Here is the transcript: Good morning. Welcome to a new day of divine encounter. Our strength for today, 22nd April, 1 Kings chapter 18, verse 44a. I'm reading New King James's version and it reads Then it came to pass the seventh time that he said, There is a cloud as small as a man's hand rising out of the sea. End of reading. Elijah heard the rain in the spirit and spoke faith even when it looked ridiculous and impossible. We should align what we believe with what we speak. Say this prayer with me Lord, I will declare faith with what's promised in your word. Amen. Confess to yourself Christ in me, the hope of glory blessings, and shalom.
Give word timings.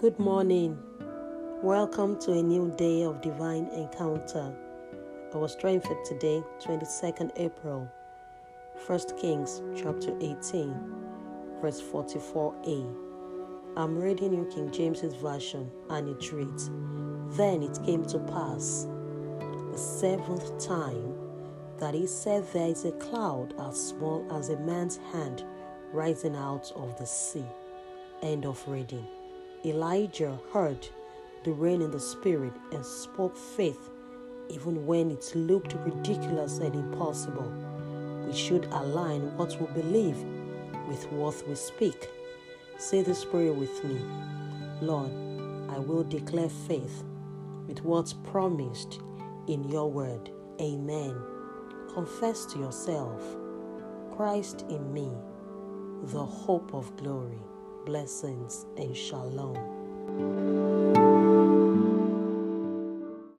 Good 0.00 0.18
morning. 0.18 0.78
Welcome 1.62 2.18
to 2.20 2.32
a 2.32 2.42
new 2.42 2.74
day 2.78 3.02
of 3.02 3.20
divine 3.20 3.66
encounter. 3.66 4.50
Our 5.34 5.46
strength 5.46 5.86
for 5.86 6.02
today, 6.06 6.42
22nd 6.58 7.32
April, 7.36 7.86
1 8.86 9.00
Kings 9.20 9.60
chapter 9.76 10.16
18, 10.22 10.74
verse 11.60 11.82
44a. 11.82 12.96
I'm 13.76 13.98
reading 13.98 14.30
New 14.30 14.50
King 14.50 14.70
James's 14.70 15.12
version 15.16 15.70
and 15.90 16.08
it 16.08 16.32
reads 16.32 16.70
Then 17.36 17.62
it 17.62 17.78
came 17.84 18.06
to 18.06 18.20
pass 18.20 18.86
the 19.70 19.76
seventh 19.76 20.66
time 20.66 21.14
that 21.76 21.92
he 21.92 22.06
said, 22.06 22.50
There 22.54 22.68
is 22.68 22.86
a 22.86 22.92
cloud 22.92 23.52
as 23.60 23.88
small 23.88 24.26
as 24.32 24.48
a 24.48 24.56
man's 24.60 24.96
hand 25.12 25.44
rising 25.92 26.36
out 26.36 26.72
of 26.74 26.96
the 26.96 27.04
sea. 27.06 27.44
End 28.22 28.46
of 28.46 28.66
reading. 28.66 29.06
Elijah 29.62 30.38
heard 30.54 30.88
the 31.44 31.52
rain 31.52 31.82
in 31.82 31.90
the 31.90 32.00
spirit 32.00 32.54
and 32.72 32.84
spoke 32.84 33.36
faith 33.36 33.90
even 34.48 34.86
when 34.86 35.10
it 35.10 35.32
looked 35.34 35.74
ridiculous 35.84 36.58
and 36.58 36.74
impossible. 36.74 37.52
We 38.26 38.32
should 38.34 38.64
align 38.72 39.36
what 39.36 39.60
we 39.60 39.66
believe 39.82 40.16
with 40.88 41.04
what 41.12 41.46
we 41.46 41.54
speak. 41.56 42.08
Say 42.78 43.02
this 43.02 43.22
prayer 43.24 43.52
with 43.52 43.84
me 43.84 44.00
Lord, 44.80 45.10
I 45.68 45.78
will 45.78 46.04
declare 46.04 46.48
faith 46.48 47.04
with 47.66 47.84
what's 47.84 48.14
promised 48.14 49.00
in 49.46 49.68
your 49.68 49.90
word. 49.90 50.30
Amen. 50.58 51.14
Confess 51.92 52.46
to 52.46 52.58
yourself 52.58 53.22
Christ 54.16 54.64
in 54.70 54.92
me, 54.94 55.10
the 56.04 56.24
hope 56.24 56.72
of 56.72 56.96
glory 56.96 57.42
blessings, 57.84 58.66
and 58.76 58.96
shalom. 58.96 59.56